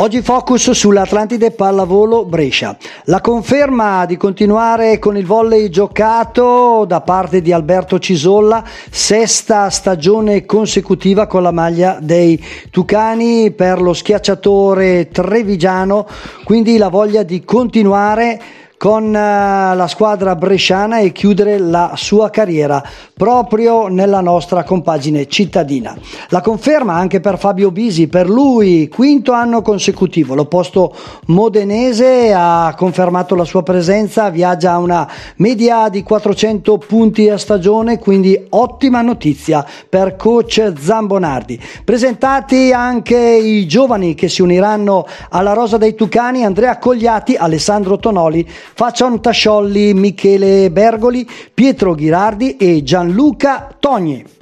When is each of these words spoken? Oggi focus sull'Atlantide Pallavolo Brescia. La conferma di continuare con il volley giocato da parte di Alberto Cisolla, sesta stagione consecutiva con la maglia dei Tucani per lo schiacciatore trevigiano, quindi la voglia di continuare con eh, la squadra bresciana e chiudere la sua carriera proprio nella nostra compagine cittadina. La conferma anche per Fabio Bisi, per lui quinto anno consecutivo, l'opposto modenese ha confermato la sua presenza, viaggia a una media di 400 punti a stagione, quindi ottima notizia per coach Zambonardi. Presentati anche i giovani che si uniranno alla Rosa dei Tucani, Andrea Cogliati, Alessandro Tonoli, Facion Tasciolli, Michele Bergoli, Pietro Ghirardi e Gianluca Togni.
Oggi 0.00 0.22
focus 0.22 0.70
sull'Atlantide 0.70 1.50
Pallavolo 1.50 2.24
Brescia. 2.24 2.76
La 3.06 3.20
conferma 3.20 4.06
di 4.06 4.16
continuare 4.16 5.00
con 5.00 5.16
il 5.16 5.26
volley 5.26 5.70
giocato 5.70 6.84
da 6.86 7.00
parte 7.00 7.42
di 7.42 7.52
Alberto 7.52 7.98
Cisolla, 7.98 8.62
sesta 8.90 9.68
stagione 9.70 10.46
consecutiva 10.46 11.26
con 11.26 11.42
la 11.42 11.50
maglia 11.50 11.98
dei 12.00 12.40
Tucani 12.70 13.50
per 13.50 13.80
lo 13.80 13.92
schiacciatore 13.92 15.08
trevigiano, 15.08 16.06
quindi 16.44 16.76
la 16.76 16.90
voglia 16.90 17.24
di 17.24 17.42
continuare 17.42 18.40
con 18.78 19.14
eh, 19.14 19.74
la 19.74 19.86
squadra 19.88 20.36
bresciana 20.36 21.00
e 21.00 21.10
chiudere 21.10 21.58
la 21.58 21.92
sua 21.96 22.30
carriera 22.30 22.82
proprio 23.12 23.88
nella 23.88 24.20
nostra 24.20 24.62
compagine 24.62 25.26
cittadina. 25.26 25.96
La 26.28 26.40
conferma 26.40 26.94
anche 26.94 27.20
per 27.20 27.38
Fabio 27.38 27.72
Bisi, 27.72 28.06
per 28.06 28.30
lui 28.30 28.88
quinto 28.88 29.32
anno 29.32 29.60
consecutivo, 29.60 30.34
l'opposto 30.34 30.94
modenese 31.26 32.32
ha 32.32 32.72
confermato 32.76 33.34
la 33.34 33.44
sua 33.44 33.64
presenza, 33.64 34.30
viaggia 34.30 34.72
a 34.72 34.78
una 34.78 35.10
media 35.36 35.88
di 35.88 36.04
400 36.04 36.78
punti 36.78 37.28
a 37.28 37.36
stagione, 37.36 37.98
quindi 37.98 38.46
ottima 38.50 39.02
notizia 39.02 39.66
per 39.88 40.14
coach 40.14 40.72
Zambonardi. 40.78 41.60
Presentati 41.84 42.72
anche 42.72 43.18
i 43.18 43.66
giovani 43.66 44.14
che 44.14 44.28
si 44.28 44.42
uniranno 44.42 45.04
alla 45.30 45.54
Rosa 45.54 45.76
dei 45.76 45.96
Tucani, 45.96 46.44
Andrea 46.44 46.78
Cogliati, 46.78 47.34
Alessandro 47.34 47.98
Tonoli, 47.98 48.48
Facion 48.74 49.20
Tasciolli, 49.20 49.94
Michele 49.94 50.70
Bergoli, 50.70 51.28
Pietro 51.52 51.94
Ghirardi 51.94 52.56
e 52.56 52.82
Gianluca 52.82 53.74
Togni. 53.78 54.37